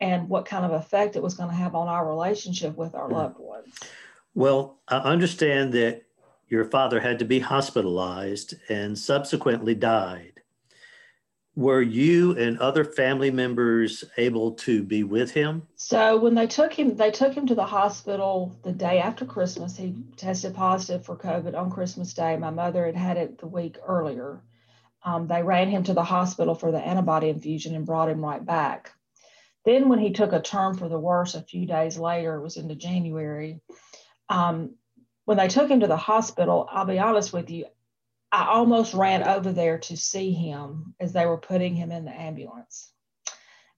and 0.00 0.28
what 0.28 0.46
kind 0.46 0.64
of 0.64 0.72
effect 0.72 1.16
it 1.16 1.22
was 1.22 1.34
going 1.34 1.48
to 1.48 1.54
have 1.54 1.74
on 1.74 1.88
our 1.88 2.06
relationship 2.06 2.76
with 2.76 2.94
our 2.94 3.04
mm-hmm. 3.04 3.14
loved 3.14 3.38
ones. 3.38 3.74
Well, 4.34 4.80
I 4.88 4.98
understand 4.98 5.72
that 5.74 6.02
your 6.48 6.64
father 6.64 7.00
had 7.00 7.18
to 7.20 7.24
be 7.24 7.40
hospitalized 7.40 8.54
and 8.68 8.98
subsequently 8.98 9.74
died. 9.74 10.32
Were 11.56 11.82
you 11.82 12.36
and 12.36 12.58
other 12.58 12.84
family 12.84 13.30
members 13.30 14.02
able 14.16 14.52
to 14.52 14.82
be 14.82 15.04
with 15.04 15.30
him? 15.30 15.62
So 15.76 16.18
when 16.18 16.34
they 16.34 16.48
took 16.48 16.72
him, 16.72 16.96
they 16.96 17.12
took 17.12 17.32
him 17.32 17.46
to 17.46 17.54
the 17.54 17.64
hospital 17.64 18.58
the 18.64 18.72
day 18.72 18.98
after 18.98 19.24
Christmas. 19.24 19.76
He 19.76 19.94
tested 20.16 20.54
positive 20.54 21.04
for 21.04 21.16
COVID 21.16 21.56
on 21.56 21.70
Christmas 21.70 22.12
Day. 22.12 22.36
My 22.36 22.50
mother 22.50 22.86
had 22.86 22.96
had 22.96 23.16
it 23.16 23.38
the 23.38 23.46
week 23.46 23.78
earlier. 23.86 24.40
Um, 25.04 25.26
they 25.26 25.42
ran 25.42 25.68
him 25.68 25.82
to 25.84 25.94
the 25.94 26.04
hospital 26.04 26.54
for 26.54 26.72
the 26.72 26.80
antibody 26.80 27.28
infusion 27.28 27.74
and 27.74 27.84
brought 27.86 28.08
him 28.08 28.24
right 28.24 28.44
back. 28.44 28.90
Then, 29.64 29.88
when 29.88 29.98
he 29.98 30.12
took 30.12 30.32
a 30.32 30.40
turn 30.40 30.76
for 30.76 30.88
the 30.88 30.98
worse 30.98 31.34
a 31.34 31.42
few 31.42 31.66
days 31.66 31.98
later, 31.98 32.36
it 32.36 32.42
was 32.42 32.56
into 32.56 32.74
January. 32.74 33.60
Um, 34.28 34.76
when 35.24 35.36
they 35.36 35.48
took 35.48 35.70
him 35.70 35.80
to 35.80 35.86
the 35.86 35.96
hospital, 35.96 36.68
I'll 36.70 36.84
be 36.84 36.98
honest 36.98 37.32
with 37.32 37.50
you, 37.50 37.66
I 38.30 38.46
almost 38.46 38.94
ran 38.94 39.22
over 39.22 39.52
there 39.52 39.78
to 39.78 39.96
see 39.96 40.32
him 40.32 40.94
as 40.98 41.12
they 41.12 41.24
were 41.24 41.38
putting 41.38 41.74
him 41.74 41.92
in 41.92 42.04
the 42.04 42.10
ambulance. 42.10 42.90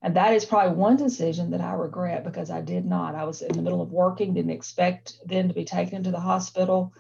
And 0.03 0.17
that 0.17 0.35
is 0.35 0.45
probably 0.45 0.77
one 0.77 0.97
decision 0.97 1.51
that 1.51 1.61
I 1.61 1.73
regret 1.73 2.25
because 2.25 2.51
I 2.51 2.61
did 2.61 2.85
not. 2.85 3.15
I 3.15 3.25
was 3.25 3.43
in 3.43 3.57
the 3.57 3.63
middle 3.63 3.83
of 3.83 3.93
working, 3.93 4.35
didn't 4.35 4.53
expect 4.53 5.19
then 5.25 5.49
to 5.49 5.55
be 5.55 5.65
taken 5.65 6.03
to 6.05 6.11
the 6.11 6.21
hospital, 6.21 6.95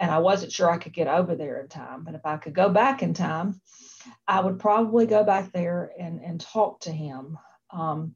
and 0.00 0.10
I 0.10 0.18
wasn't 0.18 0.52
sure 0.52 0.70
I 0.70 0.78
could 0.78 0.92
get 0.92 1.08
over 1.08 1.36
there 1.36 1.60
in 1.60 1.68
time. 1.68 2.04
But 2.04 2.14
if 2.14 2.26
I 2.26 2.36
could 2.36 2.54
go 2.54 2.68
back 2.68 3.02
in 3.02 3.14
time, 3.14 3.60
I 4.26 4.40
would 4.40 4.58
probably 4.58 5.06
go 5.06 5.24
back 5.24 5.52
there 5.52 5.92
and, 5.98 6.20
and 6.20 6.40
talk 6.40 6.80
to 6.80 6.90
him. 6.90 7.38
Um, 7.70 8.14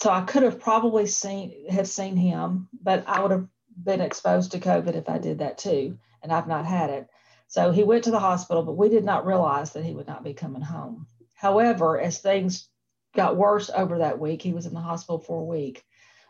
so 0.00 0.10
I 0.10 0.22
could 0.22 0.42
have 0.42 0.60
probably 0.60 1.06
seen 1.06 1.68
have 1.70 1.88
seen 1.88 2.16
him, 2.16 2.68
but 2.80 3.04
I 3.06 3.20
would 3.20 3.32
have 3.32 3.48
been 3.82 4.00
exposed 4.00 4.52
to 4.52 4.60
COVID 4.60 4.94
if 4.94 5.08
I 5.08 5.18
did 5.18 5.38
that 5.38 5.58
too, 5.58 5.98
and 6.22 6.32
I've 6.32 6.48
not 6.48 6.66
had 6.66 6.90
it. 6.90 7.08
So 7.48 7.72
he 7.72 7.82
went 7.82 8.04
to 8.04 8.10
the 8.10 8.20
hospital, 8.20 8.62
but 8.62 8.76
we 8.76 8.88
did 8.88 9.04
not 9.04 9.26
realize 9.26 9.72
that 9.72 9.84
he 9.84 9.94
would 9.94 10.06
not 10.06 10.22
be 10.22 10.34
coming 10.34 10.62
home. 10.62 11.06
However, 11.34 11.98
as 11.98 12.18
things 12.18 12.68
got 13.16 13.36
worse 13.36 13.70
over 13.74 13.98
that 13.98 14.18
week, 14.18 14.42
he 14.42 14.52
was 14.52 14.66
in 14.66 14.74
the 14.74 14.80
hospital 14.80 15.18
for 15.18 15.40
a 15.40 15.44
week. 15.44 15.84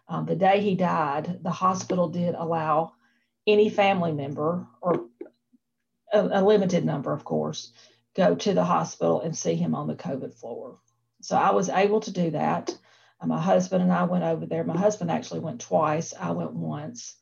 Um, 0.06 0.24
the 0.24 0.36
day 0.36 0.60
he 0.60 0.74
died, 0.74 1.40
the 1.42 1.50
hospital 1.50 2.08
did 2.08 2.34
allow 2.34 2.92
any 3.48 3.70
family 3.70 4.12
member 4.12 4.66
or 4.80 5.06
a, 6.12 6.40
a 6.40 6.42
limited 6.44 6.84
number, 6.84 7.12
of 7.12 7.24
course, 7.24 7.72
go 8.14 8.34
to 8.34 8.54
the 8.54 8.64
hospital 8.64 9.20
and 9.20 9.36
see 9.36 9.54
him 9.54 9.74
on 9.74 9.86
the 9.86 9.94
COVID 9.94 10.34
floor. 10.34 10.78
So 11.22 11.36
I 11.36 11.52
was 11.52 11.68
able 11.68 12.00
to 12.00 12.12
do 12.12 12.30
that. 12.30 12.76
Uh, 13.20 13.26
my 13.26 13.40
husband 13.40 13.82
and 13.82 13.92
I 13.92 14.04
went 14.04 14.24
over 14.24 14.46
there. 14.46 14.64
My 14.64 14.76
husband 14.76 15.10
actually 15.10 15.40
went 15.40 15.60
twice. 15.60 16.14
I 16.18 16.30
went 16.32 16.52
once. 16.52 17.16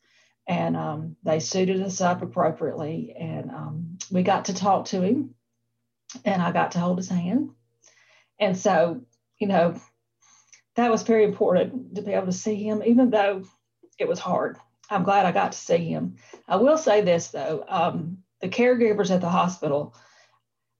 And 0.47 0.77
um, 0.77 1.15
they 1.23 1.39
suited 1.39 1.81
us 1.81 1.99
up 1.99 2.21
appropriately. 2.21 3.15
And 3.17 3.49
um, 3.49 3.97
we 4.11 4.23
got 4.23 4.45
to 4.45 4.53
talk 4.53 4.85
to 4.85 5.01
him. 5.01 5.33
And 6.23 6.41
I 6.41 6.51
got 6.51 6.71
to 6.71 6.79
hold 6.79 6.97
his 6.97 7.09
hand. 7.09 7.51
And 8.39 8.57
so, 8.57 9.01
you 9.39 9.47
know, 9.47 9.79
that 10.75 10.91
was 10.91 11.03
very 11.03 11.23
important 11.23 11.95
to 11.95 12.01
be 12.01 12.13
able 12.13 12.27
to 12.27 12.31
see 12.31 12.55
him, 12.55 12.83
even 12.85 13.09
though 13.09 13.43
it 13.99 14.07
was 14.07 14.19
hard. 14.19 14.57
I'm 14.89 15.03
glad 15.03 15.25
I 15.25 15.31
got 15.31 15.51
to 15.51 15.57
see 15.57 15.77
him. 15.77 16.15
I 16.47 16.55
will 16.57 16.77
say 16.77 17.01
this 17.01 17.29
though 17.29 17.63
um, 17.67 18.19
the 18.41 18.49
caregivers 18.49 19.11
at 19.11 19.21
the 19.21 19.29
hospital, 19.29 19.95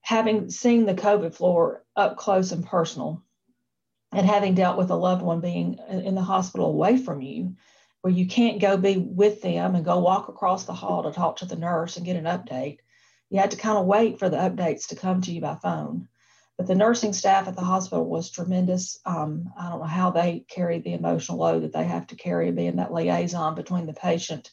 having 0.01 0.49
seen 0.49 0.85
the 0.85 0.93
COVID 0.93 1.35
floor 1.35 1.83
up 1.95 2.17
close 2.17 2.51
and 2.51 2.65
personal, 2.65 3.23
and 4.13 4.25
having 4.25 4.55
dealt 4.55 4.77
with 4.77 4.89
a 4.89 4.95
loved 4.95 5.21
one 5.21 5.41
being 5.41 5.79
in 5.89 6.15
the 6.15 6.21
hospital 6.21 6.67
away 6.67 6.97
from 6.97 7.21
you, 7.21 7.55
where 8.01 8.13
you 8.13 8.25
can't 8.25 8.61
go 8.61 8.77
be 8.77 8.97
with 8.97 9.41
them 9.41 9.75
and 9.75 9.83
go 9.83 9.99
walk 9.99 10.29
across 10.29 10.63
the 10.63 10.73
hall 10.73 11.03
to 11.03 11.11
talk 11.11 11.37
to 11.37 11.45
the 11.45 11.57
nurse 11.57 11.97
and 11.97 12.05
get 12.05 12.15
an 12.15 12.23
update. 12.23 12.77
You 13.29 13.39
had 13.39 13.51
to 13.51 13.57
kind 13.57 13.77
of 13.77 13.85
wait 13.85 14.19
for 14.19 14.29
the 14.29 14.37
updates 14.37 14.87
to 14.87 14.95
come 14.95 15.21
to 15.21 15.31
you 15.31 15.41
by 15.41 15.55
phone. 15.55 16.07
But 16.57 16.67
the 16.67 16.75
nursing 16.75 17.13
staff 17.13 17.47
at 17.47 17.55
the 17.55 17.61
hospital 17.63 18.05
was 18.05 18.31
tremendous. 18.31 18.99
Um, 19.05 19.53
I 19.57 19.69
don't 19.69 19.79
know 19.79 19.85
how 19.85 20.09
they 20.09 20.45
carry 20.49 20.79
the 20.79 20.93
emotional 20.93 21.37
load 21.37 21.63
that 21.63 21.73
they 21.73 21.83
have 21.83 22.07
to 22.07 22.15
carry, 22.15 22.51
being 22.51 22.77
that 22.77 22.93
liaison 22.93 23.53
between 23.55 23.85
the 23.85 23.93
patient 23.93 24.51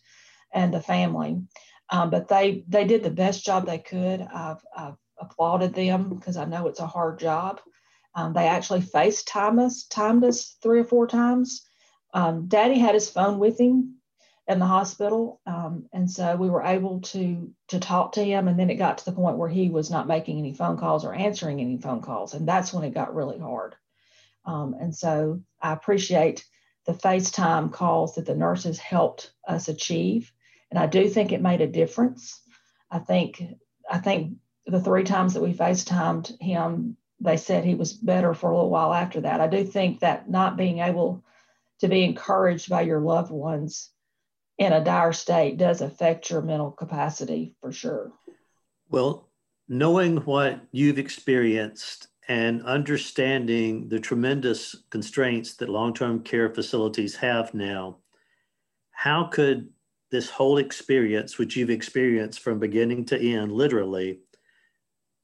and 0.53 0.73
the 0.73 0.83
family. 0.83 1.43
Um, 1.91 2.11
but 2.11 2.29
they 2.29 2.65
they 2.69 2.85
did 2.85 3.03
the 3.03 3.11
best 3.11 3.45
job 3.45 3.67
they 3.67 3.79
could. 3.79 4.21
I've, 4.21 4.63
I've 4.77 4.97
applauded 5.19 5.75
them 5.75 6.11
because 6.11 6.37
I 6.37 6.45
know 6.45 6.67
it's 6.67 6.81
a 6.81 6.87
hard 6.87 7.19
job. 7.19 7.61
Um, 8.15 8.33
they 8.33 8.47
actually 8.47 8.81
FaceTime 8.81 9.59
us, 9.59 9.85
timed 9.85 10.25
us 10.25 10.57
three 10.63 10.81
or 10.81 10.85
four 10.85 11.07
times. 11.07 11.67
Um, 12.13 12.47
Daddy 12.47 12.79
had 12.79 12.95
his 12.95 13.11
phone 13.11 13.39
with 13.39 13.59
him 13.59 13.97
in 14.47 14.59
the 14.59 14.67
hospital. 14.67 15.41
Um, 15.47 15.87
and 15.93 16.11
so 16.11 16.37
we 16.37 16.51
were 16.51 16.63
able 16.63 17.01
to 17.01 17.51
to 17.69 17.81
talk 17.81 18.13
to 18.13 18.25
him. 18.25 18.49
And 18.49 18.59
then 18.59 18.71
it 18.71 18.77
got 18.77 18.99
to 18.99 19.05
the 19.05 19.13
point 19.13 19.39
where 19.39 19.49
he 19.49 19.71
was 19.71 19.91
not 19.91 20.07
making 20.07 20.39
any 20.39 20.53
phone 20.53 20.77
calls 20.77 21.05
or 21.05 21.15
answering 21.15 21.61
any 21.61 21.79
phone 21.79 22.03
calls. 22.03 22.35
And 22.35 22.47
that's 22.47 22.73
when 22.73 22.85
it 22.85 22.95
got 22.95 23.15
really 23.15 23.39
hard. 23.39 23.75
Um, 24.45 24.75
and 24.79 24.95
so 24.95 25.41
I 25.63 25.73
appreciate 25.73 26.45
the 26.87 26.93
FaceTime 26.93 27.73
calls 27.73 28.15
that 28.15 28.27
the 28.27 28.35
nurses 28.35 28.79
helped 28.79 29.33
us 29.49 29.69
achieve. 29.69 30.31
And 30.71 30.79
I 30.79 30.87
do 30.87 31.09
think 31.09 31.33
it 31.33 31.41
made 31.41 31.63
a 31.63 31.67
difference. 31.67 32.41
I 32.91 32.99
think 32.99 33.43
I 33.91 33.99
think 33.99 34.37
the 34.67 34.81
three 34.81 35.05
times 35.05 35.35
that 35.35 35.43
we 35.43 35.55
FaceTimed 35.55 36.41
him, 36.41 36.97
they 37.21 37.39
said 37.39 37.65
he 37.65 37.75
was 37.75 37.95
better 37.95 38.35
for 38.35 38.51
a 38.51 38.55
little 38.55 38.71
while 38.71 38.93
after 38.93 39.23
that. 39.23 39.41
I 39.41 39.47
do 39.47 39.65
think 39.65 40.01
that 40.01 40.29
not 40.29 40.59
being 40.59 40.81
able 40.81 41.25
to 41.81 41.89
be 41.89 42.05
encouraged 42.05 42.69
by 42.69 42.83
your 42.83 43.01
loved 43.01 43.31
ones 43.31 43.91
in 44.59 44.73
a 44.73 44.85
dire 44.85 45.13
state 45.13 45.57
does 45.57 45.81
affect 45.81 46.31
your 46.31 46.43
mental 46.43 46.71
capacity 46.71 47.55
for 47.61 47.73
sure. 47.73 48.13
Well, 48.89 49.29
knowing 49.69 50.19
what 50.19 50.61
you've 50.73 50.99
experienced 50.99 52.09
and 52.29 52.63
understanding 52.65 53.89
the 53.89 54.01
tremendous 54.01 54.77
constraints 54.91 55.55
that 55.57 55.69
long 55.69 55.95
term 55.95 56.23
care 56.23 56.53
facilities 56.53 57.17
have 57.17 57.53
now, 57.55 57.99
how 58.93 59.25
could 59.25 59.69
this 60.11 60.31
whole 60.31 60.59
experience, 60.59 61.39
which 61.39 61.57
you've 61.57 61.71
experienced 61.71 62.41
from 62.41 62.59
beginning 62.59 63.05
to 63.07 63.19
end, 63.19 63.51
literally, 63.53 64.21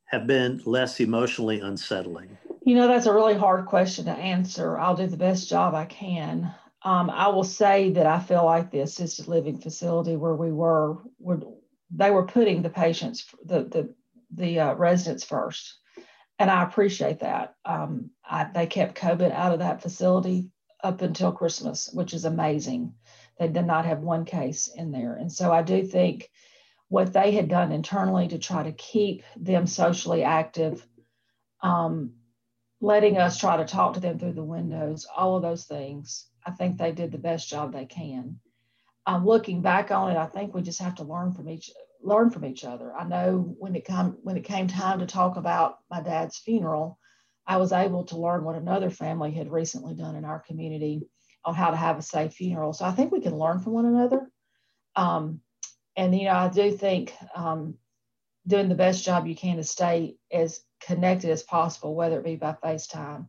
have 0.07 0.27
been 0.27 0.61
less 0.65 0.99
emotionally 0.99 1.61
unsettling? 1.61 2.37
You 2.63 2.75
know, 2.75 2.89
that's 2.89 3.07
a 3.07 3.15
really 3.15 3.35
hard 3.35 3.67
question 3.67 4.07
to 4.07 4.11
answer. 4.11 4.79
I'll 4.79 4.97
do 4.97 5.07
the 5.07 5.17
best 5.17 5.49
job 5.49 5.75
I 5.75 5.85
can. 5.85 6.53
Um, 6.83 7.11
I 7.11 7.29
will 7.29 7.45
say 7.45 7.91
that 7.93 8.07
I 8.07 8.21
feel 8.21 8.45
like 8.45 8.71
the 8.71 8.81
assisted 8.81 9.29
living 9.29 9.59
facility 9.59 10.17
where 10.17 10.35
we 10.35 10.51
were, 10.51 10.99
were 11.19 11.41
they 11.91 12.11
were 12.11 12.27
putting 12.27 12.63
the 12.63 12.71
patients, 12.71 13.27
the 13.45 13.65
the 13.65 13.95
the 14.33 14.61
uh, 14.61 14.75
residents 14.75 15.25
first, 15.25 15.79
and 16.39 16.51
I 16.51 16.63
appreciate 16.63 17.21
that. 17.21 17.55
Um, 17.65 18.11
I, 18.25 18.45
they 18.45 18.67
kept 18.67 18.99
COVID 18.99 19.33
out 19.33 19.53
of 19.53 19.59
that 19.59 19.83
facility 19.83 20.51
up 20.83 21.03
until 21.03 21.33
Christmas, 21.33 21.91
which 21.93 22.15
is 22.15 22.25
amazing. 22.25 22.95
They 23.39 23.49
did 23.49 23.67
not 23.67 23.85
have 23.85 24.01
one 24.01 24.25
case 24.25 24.69
in 24.69 24.93
there, 24.93 25.15
and 25.15 25.31
so 25.31 25.53
I 25.53 25.63
do 25.63 25.83
think 25.83 26.31
what 26.89 27.13
they 27.13 27.33
had 27.33 27.49
done 27.49 27.73
internally 27.73 28.29
to 28.29 28.39
try 28.39 28.63
to 28.63 28.73
keep 28.73 29.23
them 29.37 29.67
socially 29.67 30.25
active, 30.25 30.85
um, 31.63 32.15
letting 32.81 33.19
us 33.19 33.39
try 33.39 33.59
to 33.59 33.65
talk 33.65 33.95
to 33.95 34.01
them 34.01 34.19
through 34.19 34.33
the 34.33 34.43
windows, 34.43 35.07
all 35.15 35.37
of 35.37 35.43
those 35.43 35.67
things 35.67 36.30
I 36.51 36.53
think 36.55 36.79
they 36.79 36.91
did 36.91 37.13
the 37.13 37.19
best 37.19 37.49
job 37.49 37.73
they 37.73 37.87
can. 37.87 38.41
Um, 39.07 39.25
looking 39.25 39.63
back 39.63 39.91
on 39.91 40.11
it, 40.11 40.17
I 40.17 40.27
think 40.27 40.53
we 40.53 40.63
just 40.63 40.81
have 40.81 40.97
to 40.97 41.05
learn 41.05 41.33
from 41.33 41.49
each 41.49 41.71
learn 42.03 42.31
from 42.31 42.45
each 42.45 42.65
other. 42.65 42.95
I 42.97 43.05
know 43.05 43.55
when 43.59 43.77
it 43.77 43.85
come 43.85 44.19
when 44.23 44.37
it 44.37 44.45
came 44.45 44.67
time 44.67 44.99
to 44.99 45.07
talk 45.07 45.37
about 45.37 45.79
my 45.91 46.01
dad's 46.01 46.39
funeral, 46.39 46.99
I 47.47 47.59
was 47.59 47.73
able 47.73 48.05
to 48.07 48.19
learn 48.19 48.45
what 48.45 48.57
another 48.57 48.91
family 48.91 49.31
had 49.31 49.53
recently 49.53 49.95
done 49.95 50.17
in 50.17 50.25
our 50.25 50.41
community 50.41 51.03
on 51.45 51.55
how 51.55 51.71
to 51.71 51.77
have 51.77 51.99
a 51.99 52.03
safe 52.03 52.35
funeral. 52.35 52.73
So 52.73 52.85
I 52.85 52.93
think 52.93 53.13
we 53.13 53.21
can 53.21 53.39
learn 53.39 53.61
from 53.61 53.73
one 53.73 53.87
another. 53.87 54.31
Um, 54.97 55.41
and 55.97 56.17
you 56.19 56.25
know, 56.25 56.35
I 56.35 56.49
do 56.49 56.77
think 56.77 57.15
um, 57.35 57.75
doing 58.47 58.69
the 58.69 58.75
best 58.75 59.05
job 59.05 59.27
you 59.27 59.37
can 59.37 59.57
to 59.57 59.65
stay 59.65 60.17
as 60.33 60.61
connected 60.81 61.31
as 61.31 61.43
possible, 61.45 61.95
whether 61.95 62.19
it 62.19 62.25
be 62.25 62.37
by 62.37 62.57
FaceTime 62.65 63.27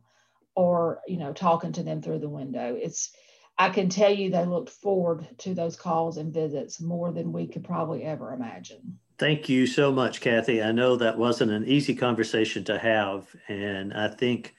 or 0.54 1.00
you 1.06 1.18
know 1.18 1.32
talking 1.32 1.72
to 1.72 1.82
them 1.82 2.02
through 2.02 2.18
the 2.18 2.28
window. 2.28 2.76
It's 2.80 3.12
i 3.58 3.68
can 3.68 3.88
tell 3.88 4.10
you 4.10 4.30
they 4.30 4.44
looked 4.44 4.70
forward 4.70 5.26
to 5.38 5.54
those 5.54 5.76
calls 5.76 6.16
and 6.16 6.32
visits 6.32 6.80
more 6.80 7.12
than 7.12 7.32
we 7.32 7.46
could 7.46 7.64
probably 7.64 8.02
ever 8.04 8.32
imagine. 8.32 8.98
Thank 9.18 9.48
you 9.48 9.66
so 9.66 9.92
much 9.92 10.20
kathy. 10.20 10.62
I 10.62 10.72
know 10.72 10.96
that 10.96 11.18
wasn't 11.18 11.52
an 11.52 11.66
easy 11.66 11.94
conversation 11.94 12.64
to 12.64 12.78
have 12.78 13.34
and 13.48 13.92
i 13.94 14.08
think 14.08 14.54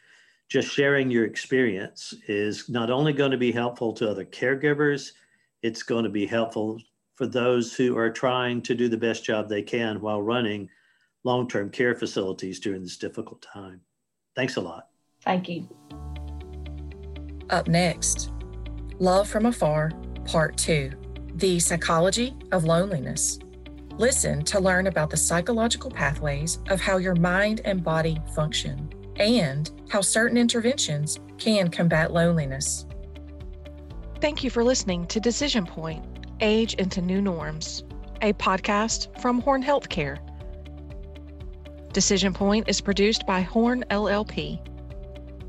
just 0.50 0.72
sharing 0.72 1.10
your 1.10 1.26
experience 1.26 2.14
is 2.28 2.70
not 2.70 2.92
only 2.92 3.14
going 3.14 3.32
to 3.32 3.38
be 3.38 3.52
helpful 3.52 3.94
to 3.94 4.10
other 4.10 4.26
caregivers 4.26 5.12
it's 5.64 5.84
going 5.84 6.04
to 6.04 6.10
be 6.10 6.26
helpful 6.26 6.80
for 7.16 7.26
those 7.26 7.74
who 7.74 7.98
are 7.98 8.12
trying 8.12 8.62
to 8.62 8.76
do 8.76 8.90
the 8.90 8.98
best 8.98 9.24
job 9.24 9.48
they 9.48 9.62
can 9.62 10.02
while 10.02 10.22
running 10.22 10.70
long-term 11.24 11.70
care 11.70 11.96
facilities 11.96 12.60
during 12.60 12.82
this 12.82 12.98
difficult 12.98 13.42
time. 13.42 13.80
Thanks 14.36 14.58
a 14.58 14.62
lot 14.62 14.90
Thank 15.24 15.50
you. 15.50 15.68
Up 17.50 17.68
next, 17.68 18.32
Love 19.00 19.28
from 19.28 19.46
Afar, 19.46 19.92
Part 20.26 20.58
2 20.58 20.92
The 21.36 21.60
Psychology 21.60 22.36
of 22.52 22.64
Loneliness. 22.64 23.40
Listen 23.98 24.44
to 24.46 24.60
learn 24.60 24.88
about 24.88 25.10
the 25.10 25.18
psychological 25.18 25.92
pathways 25.92 26.60
of 26.70 26.82
how 26.82 26.98
your 26.98 27.16
mind 27.16 27.62
and 27.66 27.84
body 27.84 28.18
function 28.36 28.90
and 29.18 29.70
how 29.90 30.02
certain 30.02 30.38
interventions 30.38 31.20
can 31.38 31.70
combat 31.70 32.12
loneliness. 32.12 32.86
Thank 34.20 34.44
you 34.44 34.50
for 34.50 34.64
listening 34.64 35.06
to 35.08 35.20
Decision 35.20 35.66
Point 35.66 36.04
Age 36.40 36.74
into 36.76 37.02
New 37.02 37.22
Norms, 37.22 37.84
a 38.22 38.34
podcast 38.34 39.20
from 39.22 39.42
Horne 39.42 39.64
Healthcare. 39.64 40.18
Decision 41.92 42.34
Point 42.34 42.68
is 42.68 42.82
produced 42.82 43.28
by 43.28 43.42
Horne 43.42 43.86
LLP 43.92 44.60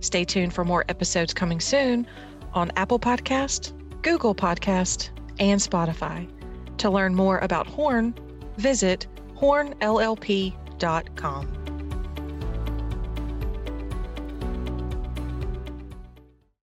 Stay 0.05 0.25
tuned 0.25 0.53
for 0.53 0.65
more 0.65 0.85
episodes 0.89 1.33
coming 1.33 1.61
soon 1.61 2.07
on 2.53 2.71
Apple 2.77 2.99
Podcast, 2.99 3.73
Google 4.03 4.35
Podcast, 4.35 5.09
and 5.39 5.59
Spotify. 5.61 6.29
To 6.79 6.91
learn 6.91 7.15
more 7.15 7.39
about 7.39 7.67
Horne, 7.67 8.15
visit 8.59 9.07
hornellp.com. 9.37 10.53